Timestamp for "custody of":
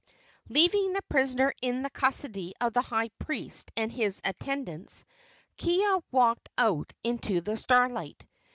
1.91-2.73